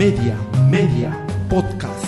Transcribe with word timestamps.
Media, 0.00 0.34
Media, 0.70 1.26
Podcast. 1.50 2.06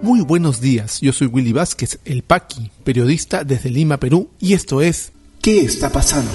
Muy 0.00 0.20
buenos 0.20 0.60
días, 0.60 1.00
yo 1.00 1.12
soy 1.12 1.26
Willy 1.26 1.52
Vázquez, 1.52 1.98
el 2.04 2.22
Paqui, 2.22 2.70
periodista 2.84 3.42
desde 3.42 3.68
Lima, 3.68 3.96
Perú, 3.96 4.30
y 4.38 4.52
esto 4.52 4.80
es 4.80 5.10
¿Qué 5.42 5.62
está 5.62 5.90
pasando? 5.90 6.30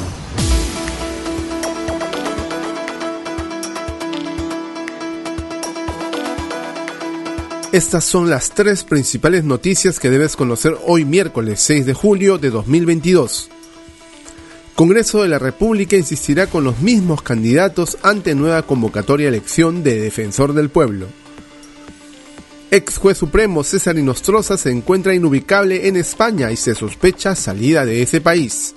Estas 7.71 8.03
son 8.03 8.29
las 8.29 8.49
tres 8.49 8.83
principales 8.83 9.45
noticias 9.45 9.97
que 9.97 10.09
debes 10.09 10.35
conocer 10.35 10.75
hoy 10.85 11.05
miércoles 11.05 11.61
6 11.61 11.85
de 11.85 11.93
julio 11.93 12.37
de 12.37 12.49
2022. 12.49 13.49
Congreso 14.75 15.21
de 15.21 15.29
la 15.29 15.37
República 15.37 15.95
insistirá 15.97 16.47
con 16.47 16.63
los 16.63 16.79
mismos 16.79 17.21
candidatos 17.21 17.97
ante 18.01 18.33
nueva 18.33 18.63
convocatoria 18.63 19.29
elección 19.29 19.83
de 19.83 19.99
defensor 19.99 20.53
del 20.53 20.69
pueblo. 20.69 21.07
Ex 22.71 22.97
juez 22.97 23.19
supremo 23.19 23.63
César 23.63 23.99
Inostroza 23.99 24.57
se 24.57 24.71
encuentra 24.71 25.13
inubicable 25.13 25.87
en 25.87 25.95
España 25.95 26.51
y 26.51 26.55
se 26.55 26.73
sospecha 26.73 27.35
salida 27.35 27.85
de 27.85 28.01
ese 28.01 28.19
país. 28.19 28.73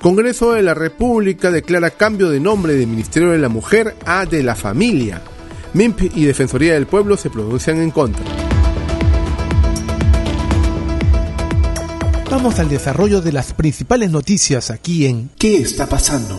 Congreso 0.00 0.52
de 0.52 0.62
la 0.62 0.74
República 0.74 1.50
declara 1.50 1.90
cambio 1.90 2.30
de 2.30 2.38
nombre 2.38 2.74
de 2.74 2.86
Ministerio 2.86 3.30
de 3.30 3.38
la 3.38 3.48
Mujer 3.48 3.96
a 4.04 4.24
de 4.24 4.44
la 4.44 4.54
Familia. 4.54 5.20
MIMP 5.74 6.16
y 6.16 6.26
Defensoría 6.26 6.74
del 6.74 6.86
Pueblo 6.86 7.16
se 7.16 7.28
pronuncian 7.28 7.78
en 7.78 7.90
contra. 7.90 8.45
Vamos 12.30 12.58
al 12.58 12.68
desarrollo 12.68 13.20
de 13.20 13.32
las 13.32 13.52
principales 13.52 14.10
noticias 14.10 14.70
aquí 14.72 15.06
en 15.06 15.30
¿Qué 15.38 15.58
está 15.58 15.86
pasando? 15.86 16.36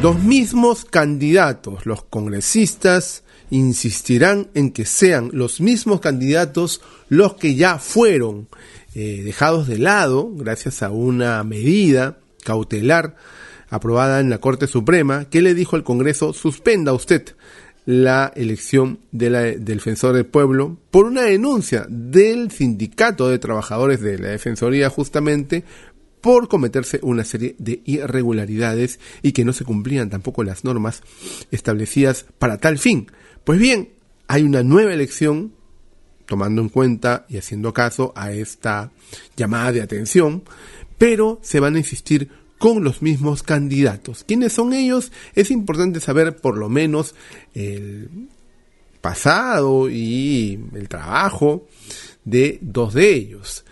Los 0.00 0.22
mismos 0.22 0.84
candidatos, 0.84 1.84
los 1.84 2.04
congresistas, 2.04 3.24
insistirán 3.50 4.48
en 4.54 4.70
que 4.70 4.84
sean 4.84 5.30
los 5.32 5.60
mismos 5.60 6.00
candidatos 6.00 6.80
los 7.08 7.34
que 7.34 7.56
ya 7.56 7.78
fueron 7.78 8.48
eh, 8.94 9.22
dejados 9.24 9.66
de 9.66 9.78
lado 9.78 10.30
gracias 10.32 10.82
a 10.82 10.90
una 10.90 11.42
medida 11.42 12.18
cautelar 12.44 13.16
aprobada 13.68 14.20
en 14.20 14.30
la 14.30 14.38
Corte 14.38 14.68
Suprema 14.68 15.24
que 15.28 15.42
le 15.42 15.54
dijo 15.54 15.74
al 15.74 15.84
Congreso 15.84 16.32
suspenda 16.32 16.92
usted 16.92 17.34
la 17.88 18.30
elección 18.36 18.98
de 19.12 19.30
la, 19.30 19.40
del 19.40 19.64
defensor 19.64 20.14
del 20.14 20.26
pueblo 20.26 20.76
por 20.90 21.06
una 21.06 21.22
denuncia 21.22 21.86
del 21.88 22.50
sindicato 22.50 23.30
de 23.30 23.38
trabajadores 23.38 24.02
de 24.02 24.18
la 24.18 24.28
Defensoría 24.28 24.90
justamente 24.90 25.64
por 26.20 26.48
cometerse 26.48 27.00
una 27.00 27.24
serie 27.24 27.56
de 27.58 27.80
irregularidades 27.86 29.00
y 29.22 29.32
que 29.32 29.46
no 29.46 29.54
se 29.54 29.64
cumplían 29.64 30.10
tampoco 30.10 30.44
las 30.44 30.64
normas 30.64 31.02
establecidas 31.50 32.26
para 32.38 32.58
tal 32.58 32.76
fin. 32.76 33.10
Pues 33.44 33.58
bien, 33.58 33.88
hay 34.26 34.42
una 34.42 34.62
nueva 34.62 34.92
elección 34.92 35.54
tomando 36.26 36.60
en 36.60 36.68
cuenta 36.68 37.24
y 37.30 37.38
haciendo 37.38 37.72
caso 37.72 38.12
a 38.14 38.32
esta 38.32 38.92
llamada 39.34 39.72
de 39.72 39.80
atención, 39.80 40.42
pero 40.98 41.38
se 41.40 41.58
van 41.58 41.76
a 41.76 41.78
insistir 41.78 42.28
con 42.58 42.84
los 42.84 43.02
mismos 43.02 43.42
candidatos. 43.42 44.24
¿Quiénes 44.24 44.52
son 44.52 44.72
ellos? 44.72 45.12
Es 45.34 45.50
importante 45.50 46.00
saber 46.00 46.36
por 46.36 46.56
lo 46.58 46.68
menos 46.68 47.14
el 47.54 48.28
pasado 49.00 49.88
y 49.88 50.58
el 50.74 50.88
trabajo 50.88 51.66
de 52.24 52.58
dos 52.60 52.94
de 52.94 53.14
ellos. 53.14 53.64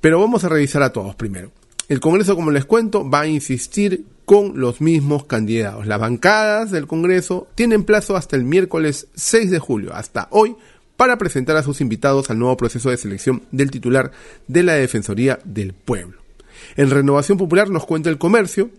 Pero 0.00 0.20
vamos 0.20 0.44
a 0.44 0.48
revisar 0.48 0.82
a 0.82 0.92
todos 0.92 1.14
primero. 1.14 1.52
El 1.88 2.00
Congreso, 2.00 2.34
como 2.34 2.50
les 2.50 2.64
cuento, 2.64 3.08
va 3.08 3.20
a 3.20 3.26
insistir 3.26 4.04
con 4.24 4.60
los 4.60 4.80
mismos 4.82 5.24
candidatos. 5.24 5.86
Las 5.86 5.98
bancadas 5.98 6.70
del 6.70 6.86
Congreso 6.86 7.48
tienen 7.54 7.84
plazo 7.84 8.14
hasta 8.14 8.36
el 8.36 8.44
miércoles 8.44 9.08
6 9.14 9.50
de 9.50 9.58
julio, 9.58 9.94
hasta 9.94 10.28
hoy, 10.30 10.54
para 10.98 11.16
presentar 11.16 11.56
a 11.56 11.62
sus 11.62 11.80
invitados 11.80 12.28
al 12.28 12.38
nuevo 12.38 12.56
proceso 12.56 12.90
de 12.90 12.98
selección 12.98 13.44
del 13.52 13.70
titular 13.70 14.10
de 14.46 14.62
la 14.64 14.74
Defensoría 14.74 15.38
del 15.44 15.72
Pueblo. 15.72 16.27
En 16.76 16.90
Renovación 16.90 17.38
Popular 17.38 17.70
nos 17.70 17.86
cuenta 17.86 18.10
el 18.10 18.18
comercio, 18.18 18.70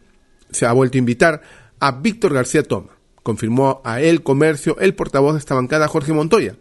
se 0.51 0.65
ha 0.65 0.71
vuelto 0.71 0.97
a 0.97 0.99
invitar 0.99 1.41
a 1.79 1.91
Víctor 1.91 2.33
García 2.33 2.63
Toma. 2.63 2.89
Confirmó 3.23 3.81
a 3.83 4.01
El 4.01 4.23
Comercio 4.23 4.77
el 4.79 4.95
portavoz 4.95 5.33
de 5.33 5.39
esta 5.39 5.55
bancada, 5.55 5.87
Jorge 5.87 6.13
Montoya. 6.13 6.55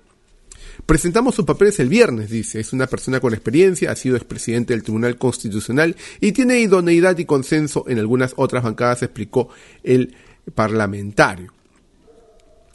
Presentamos 0.86 1.34
sus 1.34 1.44
papeles 1.44 1.78
el 1.80 1.88
viernes, 1.88 2.30
dice. 2.30 2.60
Es 2.60 2.72
una 2.72 2.86
persona 2.86 3.20
con 3.20 3.32
experiencia, 3.32 3.90
ha 3.90 3.96
sido 3.96 4.16
expresidente 4.16 4.74
del 4.74 4.82
Tribunal 4.82 5.16
Constitucional 5.18 5.96
y 6.20 6.32
tiene 6.32 6.60
idoneidad 6.60 7.18
y 7.18 7.24
consenso 7.24 7.84
en 7.88 7.98
algunas 7.98 8.34
otras 8.36 8.62
bancadas, 8.62 9.02
explicó 9.02 9.48
el 9.82 10.14
parlamentario. 10.54 11.52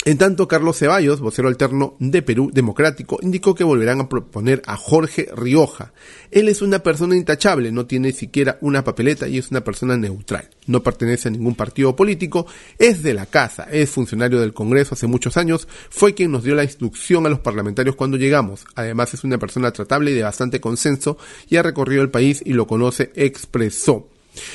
En 0.05 0.17
tanto, 0.17 0.49
Carlos 0.49 0.77
Ceballos, 0.77 1.21
vocero 1.21 1.47
alterno 1.47 1.95
de 1.97 2.21
Perú 2.21 2.51
Democrático, 2.53 3.19
indicó 3.21 3.55
que 3.55 3.63
volverán 3.63 4.01
a 4.01 4.09
proponer 4.09 4.61
a 4.65 4.75
Jorge 4.75 5.29
Rioja. 5.33 5.93
Él 6.29 6.49
es 6.49 6.61
una 6.61 6.79
persona 6.79 7.15
intachable, 7.15 7.71
no 7.71 7.85
tiene 7.85 8.11
siquiera 8.11 8.57
una 8.59 8.83
papeleta 8.83 9.29
y 9.29 9.37
es 9.37 9.49
una 9.49 9.63
persona 9.63 9.95
neutral. 9.95 10.49
No 10.67 10.83
pertenece 10.83 11.29
a 11.29 11.31
ningún 11.31 11.55
partido 11.55 11.95
político, 11.95 12.45
es 12.77 13.01
de 13.01 13.13
la 13.13 13.27
casa, 13.27 13.63
es 13.71 13.91
funcionario 13.91 14.41
del 14.41 14.53
Congreso 14.53 14.93
hace 14.93 15.07
muchos 15.07 15.37
años, 15.37 15.69
fue 15.89 16.13
quien 16.13 16.33
nos 16.33 16.43
dio 16.43 16.53
la 16.53 16.65
instrucción 16.65 17.25
a 17.25 17.29
los 17.29 17.39
parlamentarios 17.39 17.95
cuando 17.95 18.17
llegamos. 18.17 18.65
Además 18.75 19.13
es 19.13 19.23
una 19.23 19.37
persona 19.37 19.71
tratable 19.71 20.11
y 20.11 20.15
de 20.15 20.23
bastante 20.23 20.59
consenso 20.59 21.17
y 21.47 21.55
ha 21.55 21.63
recorrido 21.63 22.01
el 22.01 22.11
país 22.11 22.43
y 22.45 22.51
lo 22.51 22.67
conoce, 22.67 23.13
expresó. 23.15 24.09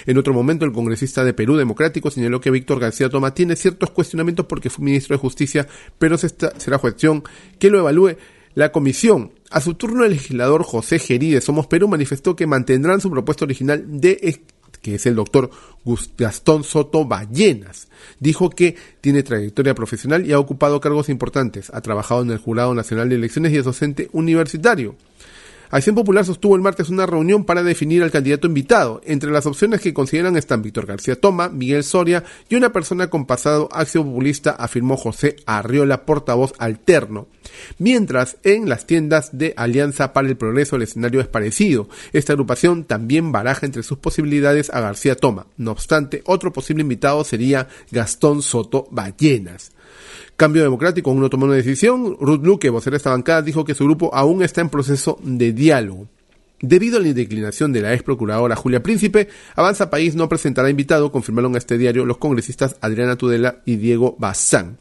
En 0.07 0.19
otro 0.19 0.33
momento, 0.33 0.65
el 0.65 0.73
congresista 0.73 1.25
de 1.25 1.35
Perú 1.35 1.57
Democrático 1.57 2.11
señaló 2.11 2.41
que 2.41 2.51
Víctor 2.51 2.81
García 2.81 3.09
Toma 3.09 3.35
tiene 3.35 3.57
ciertos 3.57 3.91
cuestionamientos 3.91 4.47
porque 4.47 4.71
fue 4.71 4.85
ministro 4.85 5.15
de 5.15 5.21
Justicia, 5.21 5.67
pero 5.99 6.17
será 6.19 6.79
cuestión 6.79 7.23
que 7.59 7.71
lo 7.71 7.79
evalúe 7.79 8.17
la 8.55 8.73
comisión. 8.73 9.33
A 9.51 9.61
su 9.61 9.75
turno, 9.75 10.05
el 10.05 10.13
legislador 10.13 10.63
José 10.63 10.99
Gerí 10.99 11.31
de 11.31 11.41
Somos 11.41 11.67
Perú 11.67 11.89
manifestó 11.89 12.37
que 12.37 12.47
mantendrán 12.47 13.01
su 13.01 13.11
propuesta 13.11 13.45
original 13.45 13.85
de 13.87 14.41
que 14.83 14.95
es 14.95 15.07
el 15.07 15.17
doctor 15.17 15.51
Gastón 16.17 16.65
Soto 16.65 17.05
Ballenas. 17.05 17.89
Dijo 18.21 18.51
que 18.51 18.77
tiene 19.01 19.23
trayectoria 19.23 19.75
profesional 19.75 20.27
y 20.27 20.33
ha 20.33 20.39
ocupado 20.39 20.81
cargos 20.81 21.09
importantes. 21.09 21.71
Ha 21.75 21.81
trabajado 21.81 22.23
en 22.23 22.31
el 22.31 22.39
Jurado 22.39 22.75
Nacional 22.75 23.09
de 23.09 23.17
Elecciones 23.17 23.53
y 23.53 23.57
es 23.57 23.65
docente 23.65 24.09
universitario. 24.13 24.97
Acción 25.71 25.95
Popular 25.95 26.25
sostuvo 26.25 26.57
el 26.57 26.63
martes 26.63 26.89
una 26.89 27.05
reunión 27.05 27.45
para 27.45 27.63
definir 27.63 28.03
al 28.03 28.11
candidato 28.11 28.47
invitado. 28.47 29.03
Entre 29.05 29.31
las 29.31 29.45
opciones 29.45 29.83
que 29.83 29.93
consideran 29.93 30.37
están 30.37 30.63
Víctor 30.63 30.87
García 30.87 31.21
Toma, 31.21 31.51
Miguel 31.51 31.85
Soria 31.85 32.25
y 32.49 32.55
una 32.55 32.73
persona 32.73 33.11
con 33.11 33.27
pasado 33.27 33.69
acción 33.73 34.07
populista, 34.07 34.53
afirmó 34.53 34.97
José 34.97 35.37
Arriola, 35.45 36.07
portavoz 36.07 36.55
alterno. 36.59 37.29
Mientras 37.79 38.39
en 38.45 38.69
las 38.69 38.87
tiendas 38.87 39.37
de 39.37 39.53
Alianza 39.57 40.13
para 40.15 40.29
el 40.29 40.37
Progreso 40.37 40.77
el 40.77 40.83
escenario 40.83 41.21
es 41.21 41.29
parecido. 41.29 41.89
Esta 42.13 42.33
agrupación 42.33 42.85
también 42.85 43.31
baraja 43.31 43.67
entre 43.67 43.83
sus 43.83 43.99
posibilidades 43.99 44.71
a 44.71 44.81
García 44.81 45.17
Toma. 45.17 45.47
No 45.59 45.73
obstante, 45.73 46.23
otro 46.25 46.53
posible 46.53 46.83
invitado 46.83 47.25
sería 47.25 47.69
Gastón 47.91 48.41
Soto 48.43 48.89
Ballenas. 48.91 49.73
Cambio 50.37 50.63
Democrático 50.63 51.11
aún 51.11 51.21
no 51.21 51.31
tomó 51.31 51.47
una 51.47 51.55
decisión. 51.55 52.17
Ruth 52.21 52.45
Luque, 52.45 52.71
vocera 52.71 52.93
de 52.93 52.99
esta 52.99 53.11
bancada, 53.11 53.43
dijo 53.43 53.65
que 53.65 53.75
su 53.75 53.85
grupo 53.85 54.15
aún 54.15 54.43
está 54.43 54.61
en 54.61 54.69
proceso 54.69 55.19
de 55.23 55.53
diálogo. 55.53 56.09
Debido 56.61 56.99
a 56.99 57.01
la 57.01 57.13
declinación 57.13 57.73
de 57.73 57.81
la 57.81 57.95
ex 57.95 58.03
procuradora 58.03 58.57
Julia 58.57 58.83
Príncipe, 58.83 59.29
Avanza 59.55 59.91
País 59.91 60.17
no 60.17 60.29
presentará 60.29 60.69
invitado, 60.69 61.13
confirmaron 61.13 61.55
a 61.55 61.59
este 61.59 61.79
diario 61.79 62.05
los 62.05 62.19
congresistas 62.19 62.77
Adriana 62.81 63.15
Tudela 63.15 63.63
y 63.65 63.77
Diego 63.77 64.17
Bazán. 64.19 64.79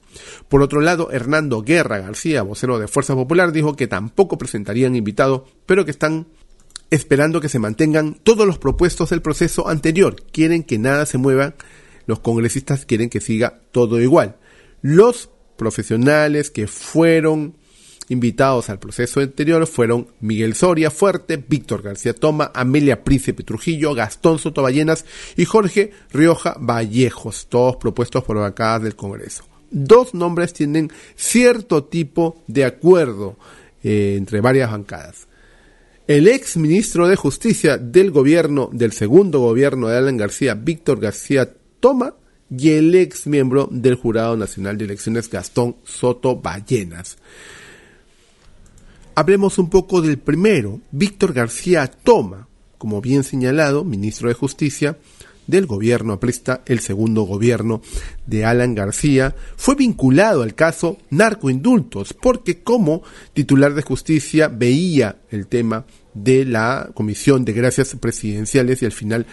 Por 0.50 0.64
otro 0.64 0.82
lado, 0.82 1.12
Hernando 1.12 1.62
Guerra 1.62 2.00
García, 2.00 2.42
vocero 2.42 2.80
de 2.80 2.88
Fuerza 2.88 3.14
Popular, 3.14 3.52
dijo 3.52 3.76
que 3.76 3.86
tampoco 3.86 4.40
presentarían 4.40 4.96
invitado, 4.96 5.46
pero 5.68 5.86
que 5.86 5.92
están 5.92 6.26
esperando 6.90 7.42
que 7.42 7.50
se 7.50 7.60
mantengan 7.60 8.16
todos 8.24 8.48
los 8.48 8.58
propuestos 8.58 9.12
del 9.12 9.22
proceso 9.22 9.68
anterior. 9.68 10.16
Quieren 10.32 10.64
que 10.64 10.80
nada 10.80 11.06
se 11.06 11.20
mueva, 11.20 11.54
los 12.08 12.20
congresistas 12.20 12.86
quieren 12.86 13.10
que 13.10 13.22
siga 13.22 13.60
todo 13.72 14.02
igual. 14.02 14.38
Los 14.82 15.30
profesionales 15.58 16.52
que 16.52 16.68
fueron 16.68 17.56
invitados 18.10 18.70
al 18.70 18.80
proceso 18.80 19.20
anterior 19.20 19.68
fueron 19.68 20.08
Miguel 20.22 20.56
Soria 20.56 20.92
Fuerte, 20.92 21.38
Víctor 21.38 21.82
García 21.82 22.14
Toma, 22.14 22.52
Amelia 22.54 23.04
Príncipe 23.04 23.44
Trujillo, 23.44 23.94
Gastón 23.94 24.40
Soto 24.40 24.62
Ballenas 24.62 25.06
y 25.36 25.46
Jorge 25.46 25.92
Rioja 26.12 26.56
Vallejos, 26.60 27.48
todos 27.50 27.78
propuestos 27.78 28.24
por 28.24 28.38
bancadas 28.38 28.84
del 28.84 28.96
Congreso. 28.96 29.44
Dos 29.70 30.14
nombres 30.14 30.54
tienen 30.54 30.92
cierto 31.16 31.84
tipo 31.84 32.42
de 32.48 32.64
acuerdo 32.64 33.38
eh, 33.84 34.16
entre 34.18 34.40
varias 34.40 34.72
bancadas. 34.72 35.28
El 36.08 36.30
ex 36.30 36.56
ministro 36.56 37.10
de 37.10 37.18
Justicia 37.18 37.78
del 37.78 38.12
gobierno, 38.12 38.70
del 38.72 38.94
segundo 38.94 39.42
gobierno 39.42 39.90
de 39.90 39.98
Alan 39.98 40.16
García, 40.16 40.54
Víctor 40.54 41.02
García 41.02 41.54
Toma, 41.82 42.16
y 42.50 42.70
el 42.72 42.96
ex 42.96 43.28
miembro 43.28 43.68
del 43.72 43.96
Jurado 43.96 44.38
Nacional 44.38 44.78
de 44.78 44.86
Elecciones 44.86 45.30
Gastón 45.30 45.76
Soto 45.84 46.36
Ballenas. 46.36 47.18
Hablemos 49.16 49.58
un 49.58 49.70
poco 49.70 50.02
del 50.02 50.18
primero, 50.20 50.80
Víctor 50.92 51.34
García 51.34 51.88
Toma, 51.88 52.48
como 52.78 53.02
bien 53.02 53.24
señalado, 53.24 53.84
ministro 53.84 54.30
de 54.30 54.36
Justicia, 54.36 54.98
del 55.48 55.66
gobierno 55.66 56.14
aprista, 56.14 56.62
el 56.66 56.80
segundo 56.80 57.24
gobierno 57.24 57.82
de 58.26 58.46
Alan 58.46 58.76
García, 58.76 59.36
fue 59.56 59.76
vinculado 59.76 60.44
al 60.44 60.54
caso 60.54 60.98
narcoindultos, 61.10 62.14
porque 62.14 62.62
como 62.62 63.02
titular 63.34 63.74
de 63.74 63.82
justicia 63.82 64.50
veía 64.50 65.18
el 65.32 65.48
tema 65.48 65.86
de 66.14 66.46
la 66.46 66.90
Comisión 66.94 67.46
de 67.46 67.54
Gracias 67.54 67.96
Presidenciales 67.96 68.82
y 68.82 68.86
al 68.86 68.92
final 68.92 69.26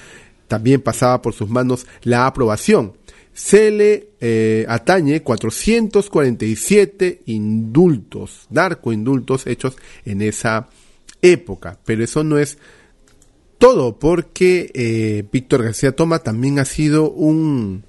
también 0.48 0.80
pasaba 0.80 1.20
por 1.20 1.34
sus 1.34 1.48
manos 1.48 1.86
la 2.02 2.26
aprobación. 2.26 2.94
Se 3.34 3.72
le 3.72 4.10
eh, 4.20 4.64
atañe 4.68 5.22
447 5.22 7.22
indultos, 7.26 8.46
narcoindultos 8.48 9.46
hechos 9.46 9.76
en 10.04 10.22
esa 10.22 10.68
época, 11.20 11.78
pero 11.84 12.04
eso 12.04 12.22
no 12.22 12.38
es 12.38 12.58
todo 13.58 13.98
porque 13.98 14.70
eh, 14.74 15.24
Víctor 15.32 15.64
García 15.64 15.96
Toma 15.96 16.20
también 16.20 16.60
ha 16.60 16.64
sido 16.64 17.10
un 17.10 17.82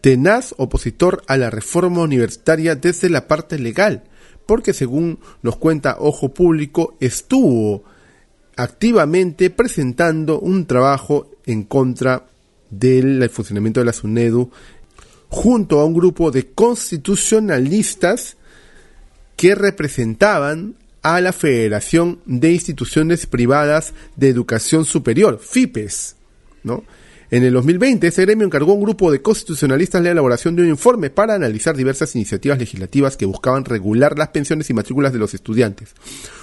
tenaz 0.00 0.54
opositor 0.58 1.24
a 1.26 1.36
la 1.36 1.50
reforma 1.50 2.02
universitaria 2.02 2.76
desde 2.76 3.08
la 3.08 3.26
parte 3.26 3.58
legal, 3.58 4.04
porque 4.46 4.74
según 4.74 5.18
nos 5.42 5.56
cuenta 5.56 5.96
Ojo 5.98 6.34
Público, 6.34 6.94
estuvo 7.00 7.82
activamente 8.56 9.50
presentando 9.50 10.38
un 10.38 10.66
trabajo 10.66 11.32
en 11.46 11.64
contra 11.64 12.26
del 12.78 13.28
funcionamiento 13.30 13.80
de 13.80 13.86
la 13.86 13.92
SUNEDU 13.92 14.50
junto 15.28 15.80
a 15.80 15.84
un 15.84 15.94
grupo 15.94 16.30
de 16.30 16.52
constitucionalistas 16.52 18.36
que 19.36 19.54
representaban 19.54 20.76
a 21.02 21.20
la 21.20 21.32
Federación 21.32 22.20
de 22.24 22.52
Instituciones 22.52 23.26
Privadas 23.26 23.92
de 24.16 24.28
Educación 24.28 24.84
Superior, 24.84 25.38
FIPES, 25.38 26.16
¿no? 26.62 26.84
En 27.34 27.42
el 27.42 27.52
2020, 27.52 28.06
ese 28.06 28.22
gremio 28.22 28.46
encargó 28.46 28.70
a 28.70 28.74
un 28.76 28.82
grupo 28.82 29.10
de 29.10 29.20
constitucionalistas 29.20 30.00
la 30.00 30.12
elaboración 30.12 30.54
de 30.54 30.62
un 30.62 30.68
informe 30.68 31.10
para 31.10 31.34
analizar 31.34 31.76
diversas 31.76 32.14
iniciativas 32.14 32.60
legislativas 32.60 33.16
que 33.16 33.26
buscaban 33.26 33.64
regular 33.64 34.16
las 34.16 34.28
pensiones 34.28 34.70
y 34.70 34.72
matrículas 34.72 35.12
de 35.12 35.18
los 35.18 35.34
estudiantes. 35.34 35.94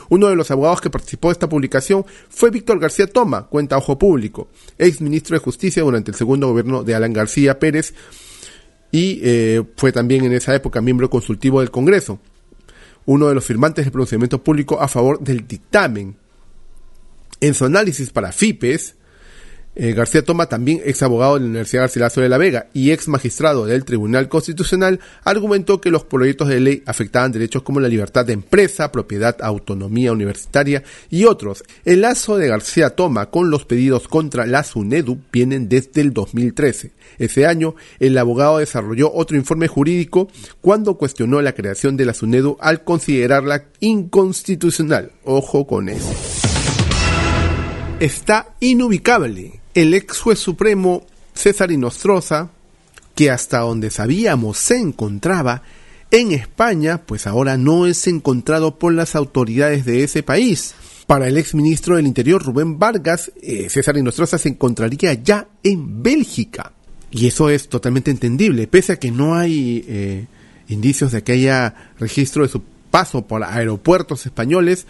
Uno 0.09 0.27
de 0.27 0.35
los 0.35 0.51
abogados 0.51 0.81
que 0.81 0.89
participó 0.89 1.29
de 1.29 1.31
esta 1.31 1.47
publicación 1.47 2.05
fue 2.27 2.49
Víctor 2.49 2.77
García 2.77 3.07
Toma, 3.07 3.47
cuenta 3.47 3.77
Ojo 3.77 3.97
Público, 3.97 4.49
ex 4.77 4.99
ministro 4.99 5.37
de 5.37 5.39
Justicia 5.39 5.81
durante 5.81 6.11
el 6.11 6.17
segundo 6.17 6.49
gobierno 6.49 6.83
de 6.83 6.93
Alan 6.93 7.13
García 7.13 7.57
Pérez 7.57 7.93
y 8.91 9.21
eh, 9.23 9.63
fue 9.77 9.93
también 9.93 10.25
en 10.25 10.33
esa 10.33 10.53
época 10.53 10.81
miembro 10.81 11.09
consultivo 11.09 11.61
del 11.61 11.71
Congreso 11.71 12.19
uno 13.05 13.29
de 13.29 13.35
los 13.35 13.45
firmantes 13.45 13.85
del 13.85 13.93
pronunciamiento 13.93 14.43
público 14.43 14.81
a 14.81 14.89
favor 14.89 15.21
del 15.21 15.47
dictamen. 15.47 16.17
En 17.39 17.53
su 17.53 17.63
análisis 17.63 18.09
para 18.09 18.33
FIPES, 18.33 18.95
eh, 19.73 19.93
García 19.93 20.23
Toma, 20.23 20.47
también 20.47 20.81
ex 20.83 21.01
abogado 21.01 21.35
de 21.35 21.41
la 21.41 21.45
Universidad 21.45 21.83
Garcilaso 21.83 22.19
de 22.19 22.27
la 22.27 22.37
Vega 22.37 22.67
y 22.73 22.91
ex 22.91 23.07
magistrado 23.07 23.65
del 23.65 23.85
Tribunal 23.85 24.27
Constitucional, 24.27 24.99
argumentó 25.23 25.79
que 25.79 25.91
los 25.91 26.03
proyectos 26.03 26.49
de 26.49 26.59
ley 26.59 26.83
afectaban 26.85 27.31
derechos 27.31 27.63
como 27.63 27.79
la 27.79 27.87
libertad 27.87 28.25
de 28.25 28.33
empresa, 28.33 28.91
propiedad, 28.91 29.37
autonomía 29.41 30.11
universitaria 30.11 30.83
y 31.09 31.23
otros. 31.23 31.63
El 31.85 32.01
lazo 32.01 32.37
de 32.37 32.49
García 32.49 32.91
Toma 32.91 33.27
con 33.27 33.49
los 33.49 33.63
pedidos 33.63 34.09
contra 34.09 34.45
la 34.45 34.63
SUNEDU 34.63 35.19
vienen 35.31 35.69
desde 35.69 36.01
el 36.01 36.11
2013. 36.11 36.91
Ese 37.17 37.45
año, 37.45 37.75
el 37.99 38.17
abogado 38.17 38.57
desarrolló 38.57 39.13
otro 39.13 39.37
informe 39.37 39.69
jurídico 39.69 40.27
cuando 40.59 40.95
cuestionó 40.95 41.41
la 41.41 41.53
creación 41.53 41.95
de 41.95 42.05
la 42.05 42.13
SUNEDU 42.13 42.57
al 42.59 42.83
considerarla 42.83 43.65
inconstitucional. 43.79 45.13
Ojo 45.23 45.65
con 45.65 45.87
eso. 45.87 46.13
Está 47.99 48.55
inubicable 48.59 49.60
el 49.73 49.93
ex 49.93 50.19
juez 50.19 50.39
supremo 50.39 51.05
César 51.33 51.71
Inostroza, 51.71 52.49
que 53.15 53.29
hasta 53.29 53.59
donde 53.59 53.89
sabíamos 53.89 54.57
se 54.57 54.77
encontraba 54.77 55.63
en 56.11 56.33
España, 56.33 57.01
pues 57.05 57.25
ahora 57.25 57.57
no 57.57 57.85
es 57.85 58.05
encontrado 58.07 58.77
por 58.77 58.93
las 58.93 59.15
autoridades 59.15 59.85
de 59.85 60.03
ese 60.03 60.23
país. 60.23 60.73
Para 61.07 61.27
el 61.27 61.37
ex 61.37 61.55
ministro 61.55 61.95
del 61.95 62.07
Interior 62.07 62.43
Rubén 62.43 62.79
Vargas, 62.79 63.31
eh, 63.41 63.69
César 63.69 63.97
Inostroza 63.97 64.37
se 64.37 64.49
encontraría 64.49 65.13
ya 65.13 65.47
en 65.63 66.03
Bélgica. 66.03 66.73
Y 67.11 67.27
eso 67.27 67.49
es 67.49 67.67
totalmente 67.67 68.11
entendible, 68.11 68.67
pese 68.67 68.93
a 68.93 68.99
que 68.99 69.11
no 69.11 69.35
hay 69.35 69.85
eh, 69.87 70.25
indicios 70.69 71.11
de 71.11 71.23
que 71.23 71.33
haya 71.33 71.91
registro 71.99 72.43
de 72.43 72.49
su 72.49 72.61
paso 72.89 73.25
por 73.25 73.43
aeropuertos 73.43 74.25
españoles, 74.25 74.85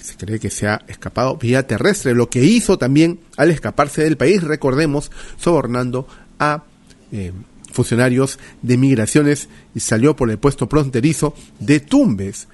se 0.00 0.16
cree 0.16 0.38
que 0.38 0.50
se 0.50 0.66
ha 0.66 0.82
escapado 0.88 1.36
vía 1.36 1.66
terrestre, 1.66 2.14
lo 2.14 2.30
que 2.30 2.42
hizo 2.42 2.78
también 2.78 3.20
al 3.36 3.50
escaparse 3.50 4.02
del 4.02 4.16
país, 4.16 4.42
recordemos, 4.42 5.10
sobornando 5.36 6.06
a 6.38 6.64
eh, 7.12 7.32
funcionarios 7.72 8.38
de 8.62 8.76
migraciones 8.76 9.48
y 9.74 9.80
salió 9.80 10.16
por 10.16 10.30
el 10.30 10.38
puesto 10.38 10.66
fronterizo 10.66 11.34
de 11.58 11.80
Tumbes. 11.80 12.48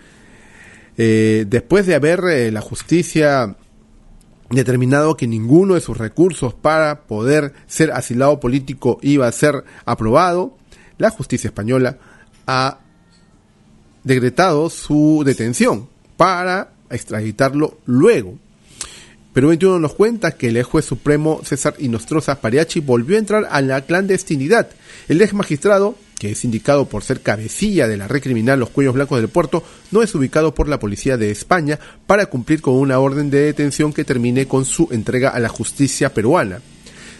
Eh, 0.98 1.44
después 1.48 1.86
de 1.86 1.94
haber 1.94 2.20
eh, 2.24 2.50
la 2.50 2.60
justicia 2.60 3.56
determinado 4.50 5.16
que 5.16 5.26
ninguno 5.26 5.74
de 5.74 5.80
sus 5.80 5.98
recursos 5.98 6.54
para 6.54 7.02
poder 7.02 7.52
ser 7.66 7.90
asilado 7.92 8.38
político 8.40 8.98
iba 9.02 9.26
a 9.26 9.32
ser 9.32 9.64
aprobado, 9.84 10.56
la 10.98 11.10
justicia 11.10 11.48
española 11.48 11.98
ha 12.46 12.78
decretado 14.04 14.70
su 14.70 15.22
detención 15.26 15.88
para 16.16 16.75
extraditarlo 16.90 17.78
luego. 17.86 18.38
Perú 19.36 19.48
21 19.48 19.78
nos 19.80 19.92
cuenta 19.92 20.32
que 20.32 20.48
el 20.48 20.56
ex 20.56 20.66
juez 20.66 20.84
supremo 20.86 21.42
César 21.44 21.74
Inostroza 21.78 22.40
Pariachi 22.40 22.80
volvió 22.80 23.16
a 23.16 23.18
entrar 23.18 23.46
a 23.50 23.60
la 23.60 23.82
clandestinidad. 23.82 24.70
El 25.08 25.20
ex 25.20 25.34
magistrado, 25.34 25.94
que 26.18 26.30
es 26.30 26.42
indicado 26.46 26.86
por 26.86 27.04
ser 27.04 27.20
cabecilla 27.20 27.86
de 27.86 27.98
la 27.98 28.08
red 28.08 28.22
criminal 28.22 28.58
Los 28.58 28.70
Cuellos 28.70 28.94
Blancos 28.94 29.20
del 29.20 29.28
Puerto, 29.28 29.62
no 29.90 30.02
es 30.02 30.14
ubicado 30.14 30.54
por 30.54 30.68
la 30.68 30.78
policía 30.78 31.18
de 31.18 31.30
España 31.30 31.78
para 32.06 32.26
cumplir 32.26 32.62
con 32.62 32.76
una 32.76 32.98
orden 32.98 33.28
de 33.28 33.40
detención 33.40 33.92
que 33.92 34.04
termine 34.04 34.48
con 34.48 34.64
su 34.64 34.88
entrega 34.90 35.28
a 35.28 35.38
la 35.38 35.50
justicia 35.50 36.14
peruana. 36.14 36.62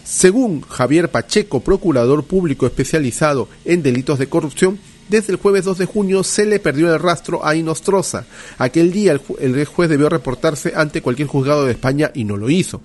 Según 0.03 0.61
Javier 0.61 1.11
Pacheco, 1.11 1.59
procurador 1.59 2.23
público 2.23 2.65
especializado 2.65 3.47
en 3.63 3.83
delitos 3.83 4.17
de 4.17 4.27
corrupción, 4.27 4.79
desde 5.09 5.33
el 5.33 5.39
jueves 5.39 5.65
2 5.65 5.77
de 5.77 5.85
junio 5.85 6.23
se 6.23 6.45
le 6.45 6.59
perdió 6.59 6.93
el 6.93 6.99
rastro 6.99 7.45
a 7.45 7.55
Inostroza. 7.55 8.25
Aquel 8.57 8.91
día 8.91 9.17
el, 9.39 9.65
juez 9.65 9.89
debió 9.89 10.09
reportarse 10.09 10.73
ante 10.75 11.01
cualquier 11.01 11.27
juzgado 11.27 11.65
de 11.65 11.71
España 11.71 12.11
y 12.13 12.23
no 12.23 12.37
lo 12.37 12.49
hizo. 12.49 12.81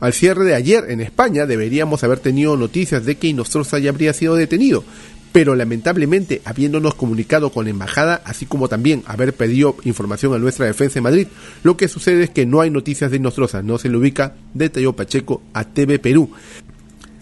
Al 0.00 0.12
cierre 0.12 0.44
de 0.44 0.54
ayer 0.54 0.84
en 0.88 1.00
España 1.00 1.46
deberíamos 1.46 2.04
haber 2.04 2.18
tenido 2.18 2.56
noticias 2.56 3.04
de 3.04 3.16
que 3.16 3.28
Inostroza 3.28 3.78
ya 3.78 3.90
habría 3.90 4.12
sido 4.12 4.34
detenido, 4.34 4.84
pero 5.32 5.54
lamentablemente 5.54 6.42
habiéndonos 6.44 6.94
comunicado 6.94 7.50
con 7.50 7.64
la 7.64 7.70
embajada, 7.70 8.22
así 8.24 8.46
como 8.46 8.68
también 8.68 9.02
haber 9.06 9.34
pedido 9.34 9.76
información 9.84 10.34
a 10.34 10.38
nuestra 10.38 10.66
defensa 10.66 10.98
en 10.98 11.02
Madrid, 11.04 11.28
lo 11.62 11.76
que 11.76 11.88
sucede 11.88 12.24
es 12.24 12.30
que 12.30 12.46
no 12.46 12.60
hay 12.60 12.70
noticias 12.70 13.10
de 13.10 13.18
Inostroza, 13.18 13.62
no 13.62 13.78
se 13.78 13.88
le 13.88 13.96
ubica, 13.96 14.34
detalló 14.54 14.94
Pacheco 14.94 15.42
a 15.52 15.64
TV 15.64 15.98
Perú. 15.98 16.30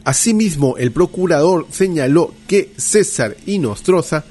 Asimismo, 0.05 0.77
el 0.77 0.93
procurador 0.93 1.67
señaló 1.71 2.35
que 2.47 2.73
César 2.77 3.37
Inostroza 3.47 4.25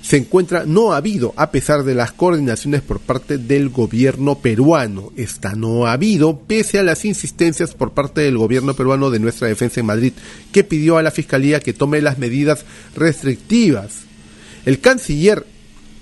se 0.00 0.16
encuentra 0.16 0.64
no 0.64 0.92
habido 0.92 1.34
a 1.36 1.50
pesar 1.50 1.82
de 1.82 1.94
las 1.94 2.12
coordinaciones 2.12 2.82
por 2.82 3.00
parte 3.00 3.36
del 3.36 3.68
gobierno 3.68 4.38
peruano. 4.38 5.12
Está 5.16 5.54
no 5.54 5.86
ha 5.86 5.92
habido 5.92 6.38
pese 6.38 6.78
a 6.78 6.82
las 6.82 7.04
insistencias 7.04 7.74
por 7.74 7.92
parte 7.92 8.20
del 8.20 8.38
gobierno 8.38 8.74
peruano 8.74 9.10
de 9.10 9.18
nuestra 9.18 9.48
defensa 9.48 9.80
en 9.80 9.86
Madrid, 9.86 10.12
que 10.52 10.64
pidió 10.64 10.98
a 10.98 11.02
la 11.02 11.10
Fiscalía 11.10 11.60
que 11.60 11.72
tome 11.72 12.00
las 12.00 12.18
medidas 12.18 12.64
restrictivas. 12.94 14.02
El 14.64 14.80
canciller 14.80 15.44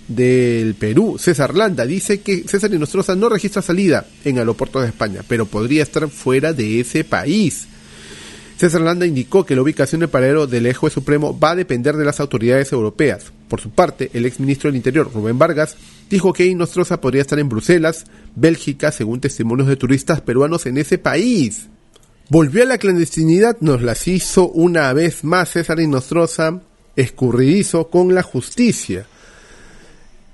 del 0.09 0.75
Perú, 0.75 1.17
César 1.19 1.55
Landa, 1.55 1.85
dice 1.87 2.21
que 2.21 2.47
César 2.47 2.73
Inostroza 2.73 3.17
no 3.17 3.29
registra 3.29 3.63
salida 3.63 4.07
en 4.25 4.39
aeropuertos 4.39 4.83
de 4.83 4.89
España, 4.89 5.23
pero 5.27 5.47
podría 5.47 5.83
estar 5.83 6.09
fuera 6.09 6.53
de 6.53 6.81
ese 6.81 7.03
país. 7.03 7.67
César 8.57 8.81
Landa 8.81 9.05
indicó 9.05 9.45
que 9.45 9.55
la 9.55 9.61
ubicación 9.61 10.01
del 10.01 10.09
paradero 10.09 10.47
del 10.47 10.65
eje 10.65 10.89
supremo 10.89 11.39
va 11.39 11.51
a 11.51 11.57
depender 11.57 11.97
de 11.97 12.07
las 12.07 12.21
autoridades 12.21 12.73
europeas. 12.73 13.33
Por 13.49 13.61
su 13.61 13.71
parte, 13.71 14.11
el 14.15 14.25
exministro 14.25 14.69
del 14.69 14.77
Interior, 14.77 15.11
Rubén 15.13 15.39
Vargas, 15.39 15.77
dijo 16.09 16.33
que 16.33 16.47
Inostroza 16.47 17.01
podría 17.01 17.21
estar 17.21 17.39
en 17.39 17.51
Bruselas, 17.51 18.07
Bélgica, 18.35 18.93
según 18.93 19.21
testimonios 19.21 19.69
de 19.69 19.77
turistas 19.77 20.23
peruanos 20.23 20.65
en 20.65 20.79
ese 20.79 20.97
país. 20.97 21.69
Volvió 22.31 22.63
a 22.63 22.67
la 22.67 22.79
clandestinidad, 22.79 23.59
nos 23.61 23.83
las 23.83 24.09
hizo 24.09 24.49
una 24.49 24.91
vez 24.95 25.23
más 25.23 25.51
César 25.51 25.79
Inostroza, 25.79 26.63
escurridizo 26.97 27.89
con 27.89 28.15
la 28.15 28.23
justicia. 28.23 29.07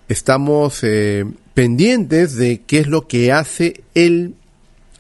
Estamos 0.09 0.79
eh, 0.85 1.25
pendientes 1.55 2.37
de 2.37 2.61
qué 2.61 2.79
es 2.79 2.87
lo 2.87 3.09
que 3.09 3.33
hace 3.33 3.83
el 3.95 4.37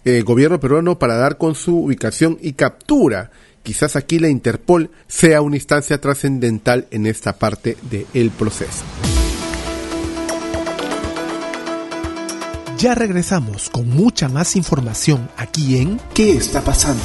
eh, 0.04 0.22
gobierno 0.22 0.60
peruano 0.60 0.98
para 0.98 1.16
dar 1.16 1.38
con 1.38 1.54
su 1.54 1.76
ubicación 1.78 2.38
y 2.40 2.52
captura. 2.52 3.30
Quizás 3.62 3.94
aquí 3.96 4.18
la 4.18 4.28
Interpol 4.28 4.90
sea 5.06 5.40
una 5.40 5.56
instancia 5.56 6.00
trascendental 6.00 6.88
en 6.90 7.06
esta 7.06 7.34
parte 7.34 7.76
del 7.90 8.30
proceso. 8.30 8.82
Ya 12.78 12.96
regresamos 12.96 13.70
con 13.70 13.88
mucha 13.88 14.28
más 14.28 14.56
información 14.56 15.30
aquí 15.36 15.76
en 15.76 16.00
¿Qué 16.14 16.32
está 16.32 16.62
pasando? 16.62 17.04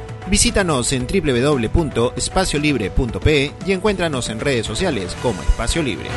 Visítanos 0.31 0.91
en 0.93 1.05
www.espaciolibre.pe 1.07 3.51
y 3.67 3.71
encuéntranos 3.73 4.29
en 4.29 4.39
redes 4.39 4.65
sociales 4.65 5.13
como 5.21 5.41
Espacio 5.41 5.83
Libre. 5.83 6.07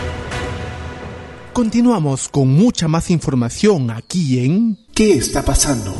Continuamos 1.52 2.28
con 2.28 2.46
mucha 2.46 2.86
más 2.86 3.10
información 3.10 3.90
aquí 3.90 4.38
en 4.38 4.78
¿Qué 4.94 5.14
está 5.14 5.44
pasando? 5.44 5.92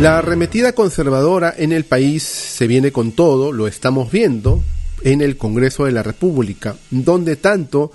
La 0.00 0.18
arremetida 0.18 0.74
conservadora 0.74 1.54
en 1.56 1.72
el 1.72 1.86
país 1.86 2.24
se 2.24 2.66
viene 2.66 2.92
con 2.92 3.12
todo, 3.12 3.52
lo 3.52 3.66
estamos 3.66 4.12
viendo 4.12 4.62
en 5.02 5.22
el 5.22 5.38
Congreso 5.38 5.86
de 5.86 5.92
la 5.92 6.02
República, 6.02 6.76
donde 6.90 7.36
tanto 7.36 7.90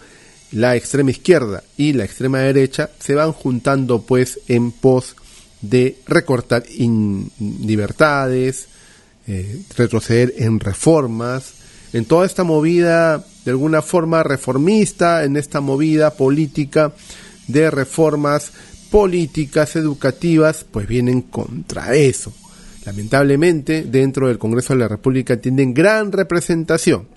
la 0.51 0.75
extrema 0.75 1.12
izquierda 1.12 1.62
y 1.77 1.93
la 1.93 2.05
extrema 2.05 2.39
derecha 2.39 2.89
se 2.98 3.13
van 3.13 3.31
juntando 3.31 4.01
pues 4.01 4.39
en 4.48 4.72
pos 4.72 5.15
de 5.62 5.97
recortar 6.07 6.63
libertades, 7.39 8.67
eh, 9.27 9.62
retroceder 9.75 10.33
en 10.38 10.59
reformas, 10.59 11.53
en 11.93 12.05
toda 12.05 12.25
esta 12.25 12.43
movida 12.43 13.25
de 13.45 13.51
alguna 13.51 13.81
forma 13.81 14.24
reformista, 14.24 15.24
en 15.24 15.38
esta 15.38 15.62
movida 15.62 16.12
política 16.12 16.93
de 17.47 17.71
reformas 17.71 18.51
políticas 18.91 19.75
educativas, 19.75 20.65
pues 20.69 20.88
vienen 20.88 21.21
contra 21.21 21.95
eso. 21.95 22.33
Lamentablemente, 22.85 23.83
dentro 23.83 24.27
del 24.27 24.38
Congreso 24.38 24.74
de 24.74 24.79
la 24.79 24.88
República 24.88 25.38
tienen 25.38 25.74
gran 25.74 26.12
representación. 26.12 27.07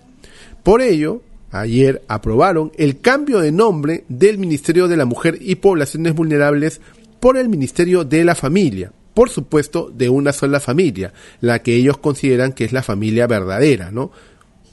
Por 0.62 0.80
ello, 0.80 1.23
ayer 1.50 2.02
aprobaron 2.09 2.73
el 2.76 3.00
cambio 3.00 3.40
de 3.40 3.52
nombre 3.52 4.04
del 4.09 4.38
Ministerio 4.38 4.88
de 4.88 4.97
la 4.97 5.04
Mujer 5.04 5.38
y 5.40 5.57
Poblaciones 5.57 6.14
Vulnerables 6.14 6.80
por 7.21 7.37
el 7.37 7.49
Ministerio 7.49 8.05
de 8.05 8.25
la 8.25 8.35
Familia. 8.35 8.93
Por 9.15 9.31
supuesto, 9.31 9.91
de 9.93 10.09
una 10.09 10.33
sola 10.33 10.61
familia, 10.61 11.13
la 11.41 11.61
que 11.61 11.75
ellos 11.75 11.99
consideran 11.99 12.53
que 12.53 12.65
es 12.65 12.73
la 12.73 12.83
familia 12.83 13.27
verdadera, 13.27 13.91
¿no? 13.91 14.13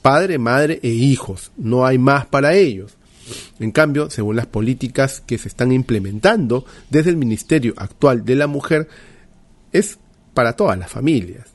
Padre, 0.02 0.38
madre 0.38 0.78
e 0.82 0.88
hijos. 0.88 1.50
No 1.56 1.84
hay 1.84 1.98
más 1.98 2.26
para 2.26 2.54
ellos. 2.54 2.96
En 3.58 3.72
cambio, 3.72 4.08
según 4.08 4.36
las 4.36 4.46
políticas 4.46 5.20
que 5.20 5.36
se 5.38 5.48
están 5.48 5.72
implementando 5.72 6.64
desde 6.90 7.10
el 7.10 7.16
Ministerio 7.16 7.74
actual 7.76 8.24
de 8.24 8.36
la 8.36 8.46
Mujer, 8.46 8.88
es 9.72 9.98
para 10.32 10.52
todas 10.52 10.78
las 10.78 10.90
familias. 10.92 11.46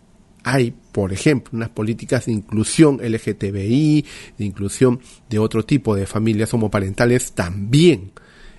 Hay, 0.44 0.74
por 0.92 1.14
ejemplo, 1.14 1.52
unas 1.54 1.70
políticas 1.70 2.26
de 2.26 2.34
inclusión 2.34 3.00
LGTBI, 3.02 4.06
de 4.38 4.46
inclusión 4.46 5.00
de 5.30 5.40
otro 5.40 5.64
tipo 5.64 5.96
de 5.96 6.08
familias 6.08 6.54
homoparentales 6.54 7.32
también. 7.32 8.12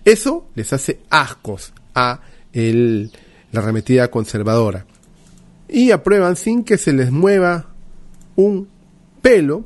Eso 0.04 0.48
les 0.54 0.72
hace 0.72 1.00
ascos 1.10 1.74
a 1.94 2.20
la 2.54 3.60
remetida 3.60 4.10
conservadora. 4.10 4.86
Y 5.68 5.90
aprueban 5.90 6.36
sin 6.36 6.64
que 6.64 6.76
se 6.78 6.92
les 6.92 7.10
mueva 7.10 7.66
un 8.36 8.68
pelo 9.22 9.64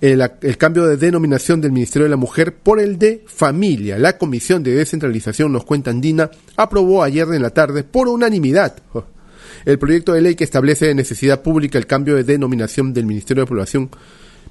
el, 0.00 0.58
cambio 0.58 0.84
de 0.86 0.96
denominación 0.96 1.60
del 1.60 1.72
Ministerio 1.72 2.04
de 2.04 2.10
la 2.10 2.16
Mujer 2.16 2.54
por 2.54 2.80
el 2.80 2.98
de 2.98 3.24
Familia. 3.26 3.98
La 3.98 4.18
Comisión 4.18 4.62
de 4.62 4.74
Descentralización, 4.74 5.52
nos 5.52 5.64
cuenta 5.64 5.90
Andina, 5.90 6.30
aprobó 6.56 7.02
ayer 7.02 7.26
en 7.32 7.42
la 7.42 7.50
tarde 7.50 7.82
por 7.82 8.08
unanimidad 8.08 8.76
el 9.64 9.78
proyecto 9.78 10.12
de 10.12 10.20
ley 10.20 10.34
que 10.34 10.44
establece 10.44 10.86
de 10.86 10.94
necesidad 10.94 11.42
pública 11.42 11.78
el 11.78 11.86
cambio 11.86 12.14
de 12.14 12.24
denominación 12.24 12.92
del 12.92 13.06
Ministerio 13.06 13.42
de 13.42 13.48
Población 13.48 13.90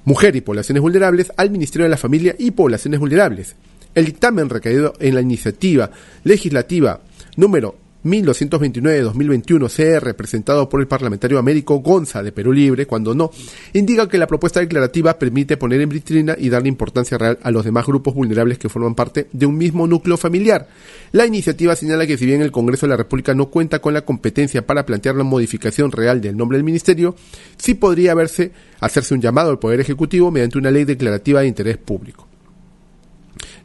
Mujer 0.04 0.36
y 0.36 0.40
Poblaciones 0.40 0.82
Vulnerables 0.82 1.32
al 1.36 1.50
Ministerio 1.50 1.84
de 1.84 1.90
la 1.90 1.96
Familia 1.96 2.36
y 2.38 2.50
Poblaciones 2.50 3.00
Vulnerables. 3.00 3.56
El 3.96 4.04
dictamen 4.04 4.50
recaído 4.50 4.92
en 5.00 5.14
la 5.14 5.22
iniciativa 5.22 5.90
legislativa 6.22 7.00
número 7.38 7.76
1229-2021 8.04 10.02
CR 10.02 10.14
presentado 10.14 10.68
por 10.68 10.82
el 10.82 10.86
parlamentario 10.86 11.38
Américo 11.38 11.76
Gonza 11.78 12.22
de 12.22 12.30
Perú 12.30 12.52
Libre, 12.52 12.86
cuando 12.86 13.14
no, 13.14 13.30
indica 13.72 14.06
que 14.06 14.18
la 14.18 14.26
propuesta 14.26 14.60
declarativa 14.60 15.18
permite 15.18 15.56
poner 15.56 15.80
en 15.80 15.88
vitrina 15.88 16.36
y 16.38 16.50
darle 16.50 16.68
importancia 16.68 17.16
real 17.16 17.38
a 17.42 17.50
los 17.50 17.64
demás 17.64 17.86
grupos 17.86 18.12
vulnerables 18.12 18.58
que 18.58 18.68
forman 18.68 18.94
parte 18.94 19.28
de 19.32 19.46
un 19.46 19.56
mismo 19.56 19.86
núcleo 19.86 20.18
familiar. 20.18 20.68
La 21.12 21.24
iniciativa 21.24 21.74
señala 21.74 22.06
que 22.06 22.18
si 22.18 22.26
bien 22.26 22.42
el 22.42 22.52
Congreso 22.52 22.84
de 22.84 22.90
la 22.90 22.98
República 22.98 23.34
no 23.34 23.46
cuenta 23.46 23.78
con 23.78 23.94
la 23.94 24.04
competencia 24.04 24.66
para 24.66 24.84
plantear 24.84 25.14
la 25.14 25.24
modificación 25.24 25.90
real 25.90 26.20
del 26.20 26.36
nombre 26.36 26.58
del 26.58 26.64
ministerio, 26.64 27.16
sí 27.56 27.72
podría 27.72 28.14
verse 28.14 28.52
hacerse 28.78 29.14
un 29.14 29.22
llamado 29.22 29.48
al 29.48 29.58
Poder 29.58 29.80
Ejecutivo 29.80 30.30
mediante 30.30 30.58
una 30.58 30.70
ley 30.70 30.84
declarativa 30.84 31.40
de 31.40 31.46
interés 31.46 31.78
público. 31.78 32.25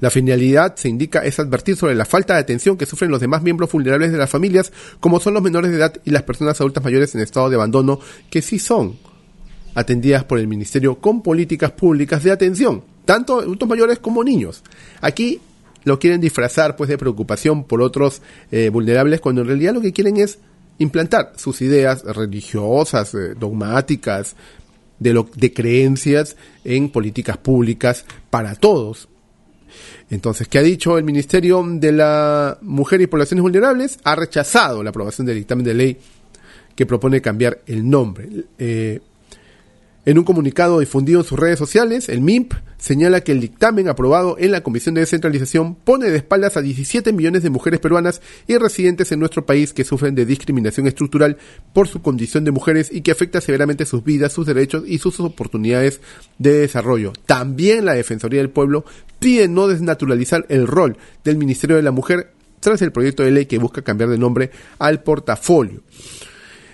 La 0.02 0.10
finalidad, 0.10 0.76
se 0.76 0.90
indica, 0.90 1.24
es 1.24 1.40
advertir 1.40 1.78
sobre 1.78 1.96
la 1.96 2.06
falta 2.06 2.34
de 2.34 2.42
atención 2.42 2.76
que 2.76 2.86
sufren 2.86 3.12
los 3.12 3.22
demás 3.22 3.44
miembros 3.44 3.72
vulnerables 3.72 4.12
de 4.12 4.18
las 4.18 4.30
familias, 4.30 4.74
como 5.00 5.20
son 5.20 5.36
los 5.36 5.44
menores 5.44 5.72
de 5.72 5.78
edad 5.78 5.94
y 6.04 6.10
las 6.10 6.24
personas 6.24 6.60
adultas 6.60 6.84
mayores 6.84 7.16
en 7.16 7.22
estado 7.22 7.50
de 7.50 7.56
abandono, 7.56 8.00
que 8.30 8.42
sí 8.42 8.60
son 8.60 8.98
atendidas 9.76 10.24
por 10.24 10.40
el 10.40 10.48
Ministerio 10.48 10.96
con 10.96 11.22
políticas 11.22 11.72
públicas 11.72 12.24
de 12.24 12.32
atención, 12.32 12.84
tanto 13.06 13.40
adultos 13.40 13.70
mayores 13.70 14.00
como 14.00 14.24
niños. 14.24 14.64
Aquí 15.02 15.40
lo 15.84 16.00
quieren 16.00 16.20
disfrazar 16.20 16.76
pues 16.76 16.90
de 16.90 16.98
preocupación 16.98 17.64
por 17.64 17.82
otros 17.82 18.24
eh, 18.52 18.70
vulnerables 18.70 19.22
cuando 19.22 19.42
en 19.42 19.48
realidad 19.48 19.74
lo 19.74 19.82
que 19.82 19.94
quieren 19.94 20.18
es 20.18 20.40
implantar 20.80 21.34
sus 21.38 21.62
ideas 21.62 22.04
religiosas, 22.04 23.14
eh, 23.14 23.36
dogmáticas, 23.40 24.36
de, 24.98 25.14
lo, 25.14 25.28
de 25.36 25.52
creencias 25.54 26.36
en 26.64 26.90
políticas 26.90 27.38
públicas 27.38 28.06
para 28.30 28.56
todos, 28.56 29.10
entonces, 30.12 30.50
¿qué 30.50 30.60
ha 30.60 30.62
dicho 30.62 30.98
el 30.98 31.06
Ministerio 31.06 31.66
de 31.66 31.94
la 31.94 32.58
Mujer 32.62 33.00
y 33.00 33.08
Poblaciones 33.08 33.42
Vulnerables? 33.42 33.98
Ha 34.04 34.14
rechazado 34.14 34.84
la 34.84 34.90
aprobación 34.90 35.26
del 35.26 35.38
dictamen 35.38 35.64
de 35.66 35.74
ley 35.74 35.98
que 36.76 36.86
propone 36.86 37.22
cambiar 37.22 37.62
el 37.66 37.90
nombre. 37.90 38.28
Eh, 38.60 39.00
en 40.04 40.18
un 40.18 40.24
comunicado 40.24 40.80
difundido 40.80 41.20
en 41.20 41.26
sus 41.26 41.40
redes 41.40 41.60
sociales, 41.60 42.10
el 42.10 42.22
MIMP 42.22 42.54
señala 42.80 43.22
que 43.22 43.32
el 43.32 43.40
dictamen 43.40 43.88
aprobado 43.88 44.36
en 44.40 44.52
la 44.52 44.62
Comisión 44.62 44.96
de 44.96 45.02
Descentralización 45.02 45.76
pone 45.76 46.10
de 46.10 46.18
espaldas 46.18 46.58
a 46.58 46.62
17 46.62 47.14
millones 47.14 47.44
de 47.44 47.52
mujeres 47.52 47.80
peruanas 47.80 48.20
y 48.48 48.58
residentes 48.58 49.12
en 49.12 49.20
nuestro 49.20 49.46
país 49.46 49.74
que 49.74 49.84
sufren 49.84 50.16
de 50.16 50.26
discriminación 50.26 50.88
estructural 50.88 51.38
por 51.74 51.88
su 51.88 52.02
condición 52.02 52.44
de 52.44 52.52
mujeres 52.52 52.90
y 52.92 53.02
que 53.02 53.12
afecta 53.12 53.42
severamente 53.42 53.86
sus 53.86 54.04
vidas, 54.04 54.34
sus 54.34 54.48
derechos 54.48 54.84
y 54.88 54.98
sus 54.98 55.20
oportunidades 55.20 56.02
de 56.40 56.54
desarrollo. 56.54 57.14
También 57.28 57.86
la 57.86 57.94
Defensoría 57.94 58.40
del 58.40 58.50
Pueblo 58.50 58.84
pide 59.20 59.48
no 59.48 59.68
desnaturalizar 59.68 60.48
el 60.50 60.66
rol 60.66 60.98
del 61.24 61.38
Ministerio 61.38 61.76
de 61.76 61.84
la 61.84 61.92
Mujer 61.92 62.34
tras 62.60 62.82
el 62.82 62.92
proyecto 62.92 63.22
de 63.22 63.32
ley 63.32 63.46
que 63.46 63.60
busca 63.60 63.84
cambiar 63.84 64.10
de 64.10 64.18
nombre 64.18 64.50
al 64.80 65.04
portafolio. 65.04 65.82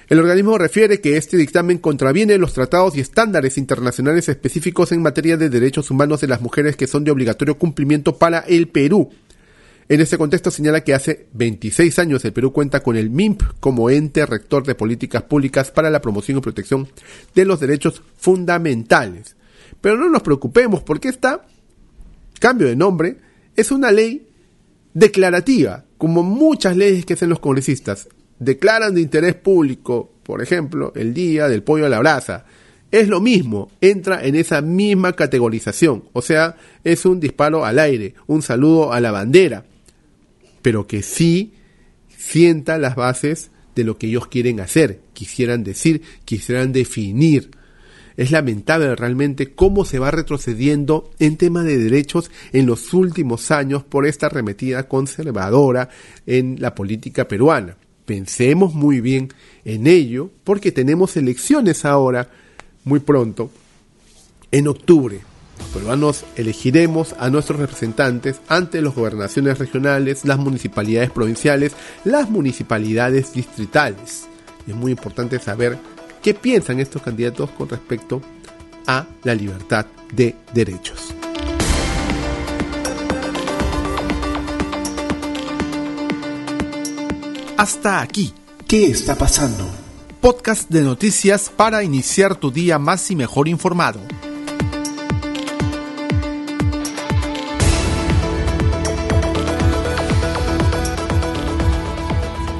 El 0.08 0.20
organismo 0.20 0.58
refiere 0.58 1.02
que 1.02 1.18
este 1.18 1.36
dictamen 1.36 1.80
contraviene 1.80 2.38
los 2.38 2.54
tratados 2.54 2.96
y 2.96 3.02
estándares 3.02 3.58
internacionales 3.58 4.30
específicos 4.30 4.94
en 4.94 5.02
materia 5.02 5.36
de 5.36 5.50
derechos 5.50 5.92
humanos 5.92 6.22
de 6.22 6.28
las 6.28 6.40
mujeres 6.40 6.78
que 6.78 6.88
son 6.88 7.04
de 7.04 7.12
obligatorio 7.12 7.58
cumplimiento 7.58 8.18
para 8.18 8.40
el 8.40 8.70
Perú. 8.70 9.10
En 9.90 10.00
este 10.00 10.18
contexto 10.18 10.50
señala 10.50 10.82
que 10.86 10.94
hace 10.94 11.28
26 11.34 12.00
años 12.00 12.24
el 12.24 12.32
Perú 12.32 12.54
cuenta 12.54 12.82
con 12.82 12.96
el 12.96 13.10
MIMP 13.10 13.42
como 13.60 13.90
ente 13.90 14.26
rector 14.26 14.66
de 14.66 14.76
políticas 14.76 15.24
públicas 15.24 15.72
para 15.72 15.90
la 15.90 16.02
promoción 16.02 16.38
y 16.38 16.42
protección 16.42 16.88
de 17.36 17.44
los 17.44 17.60
derechos 17.60 18.02
fundamentales. 18.16 19.36
Pero 19.82 19.98
no 19.98 20.10
nos 20.10 20.22
preocupemos 20.22 20.84
porque 20.84 21.10
esta 21.10 21.46
cambio 22.40 22.68
de 22.68 22.78
nombre 22.78 23.18
es 23.58 23.72
una 23.72 23.92
ley 23.92 24.26
declarativa, 24.94 25.84
como 25.98 26.24
muchas 26.24 26.78
leyes 26.78 27.06
que 27.06 27.16
hacen 27.16 27.30
los 27.30 27.40
congresistas 27.40 28.08
declaran 28.40 28.94
de 28.94 29.02
interés 29.02 29.36
público, 29.36 30.12
por 30.24 30.42
ejemplo, 30.42 30.92
el 30.96 31.14
día 31.14 31.48
del 31.48 31.64
pollo 31.64 31.86
a 31.86 31.90
la 31.90 32.00
brasa, 32.00 32.46
es 32.92 33.08
lo 33.10 33.20
mismo, 33.20 33.70
entra 33.82 34.26
en 34.26 34.36
esa 34.36 34.62
misma 34.62 35.14
categorización, 35.14 36.06
o 36.14 36.22
sea, 36.22 36.56
es 36.84 37.06
un 37.06 37.20
disparo 37.20 37.66
al 37.66 37.80
aire, 37.80 38.14
un 38.28 38.42
saludo 38.42 38.94
a 38.94 39.02
la 39.02 39.12
bandera, 39.12 39.66
pero 40.62 40.88
que 40.88 41.04
sí 41.04 41.54
sienta 42.16 42.78
las 42.78 42.96
bases 42.96 43.52
de 43.76 43.84
lo 43.84 43.98
que 43.98 44.08
ellos 44.08 44.28
quieren 44.28 44.60
hacer, 44.60 45.02
quisieran 45.14 45.64
decir, 45.64 46.02
quisieran 46.26 46.72
definir. 46.72 47.52
Es 48.16 48.32
lamentable 48.32 48.96
realmente 48.96 49.54
cómo 49.54 49.86
se 49.86 50.00
va 50.00 50.10
retrocediendo 50.10 51.12
en 51.20 51.38
tema 51.38 51.64
de 51.64 51.78
derechos 51.78 52.32
en 52.52 52.66
los 52.66 52.94
últimos 52.94 53.52
años 53.52 53.84
por 53.84 54.08
esta 54.08 54.26
arremetida 54.26 54.88
conservadora 54.88 55.90
en 56.26 56.56
la 56.60 56.74
política 56.74 57.28
peruana 57.28 57.78
pensemos 58.08 58.74
muy 58.74 59.02
bien 59.02 59.34
en 59.66 59.86
ello, 59.86 60.32
porque 60.46 60.72
tenemos 60.72 61.18
elecciones 61.18 61.86
ahora, 61.86 62.30
muy 62.84 63.02
pronto, 63.02 63.52
En 64.50 64.70
octubre, 64.70 65.20
los 65.60 65.68
peruanos 65.68 66.24
elegiremos 66.38 67.14
a 67.20 67.30
nuestros 67.30 67.60
representantes 67.60 68.40
ante 68.48 68.82
las 68.82 68.96
gobernaciones 68.96 69.60
regionales, 69.60 70.24
las 70.24 70.40
municipalidades 70.40 71.12
provinciales, 71.12 71.74
las 72.06 72.30
municipalidades 72.30 73.34
distritales. 73.34 74.26
Es 74.66 74.74
muy 74.74 74.92
importante 74.92 75.38
saber 75.40 75.78
qué 76.24 76.34
piensan 76.34 76.80
estos 76.80 77.02
candidatos 77.02 77.50
con 77.50 77.68
respecto 77.68 78.22
a 78.86 79.06
la 79.26 79.36
libertad 79.36 79.86
de 80.14 80.34
derechos. 80.54 81.17
Hasta 87.58 88.02
aquí. 88.02 88.36
¿Qué 88.68 88.86
está 88.86 89.16
pasando? 89.16 89.68
Podcast 90.22 90.70
de 90.70 90.84
noticias 90.84 91.50
para 91.50 91.84
iniciar 91.84 92.36
tu 92.36 92.52
día 92.52 92.78
más 92.78 93.10
y 93.10 93.16
mejor 93.16 93.48
informado. 93.48 94.00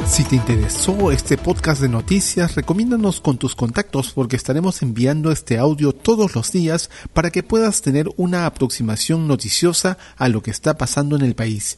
Si 0.08 0.24
te 0.24 0.36
interesó 0.36 1.12
este 1.12 1.38
podcast 1.38 1.80
de 1.80 1.90
noticias, 1.90 2.56
recomiéndanos 2.56 3.22
con 3.22 3.38
tus 3.38 3.54
contactos 3.54 4.14
porque 4.14 4.36
estaremos 4.36 4.82
enviando 4.82 5.32
este 5.32 5.60
audio 5.60 5.94
todos 5.94 6.34
los 6.34 6.52
días 6.52 6.90
para 7.14 7.30
que 7.30 7.44
puedas 7.44 7.84
tener 7.84 8.10
una 8.18 8.48
aproximación 8.48 9.28
noticiosa 9.28 10.00
a 10.18 10.28
lo 10.28 10.42
que 10.42 10.50
está 10.50 10.76
pasando 10.76 11.16
en 11.16 11.22
el 11.22 11.36
país. 11.36 11.78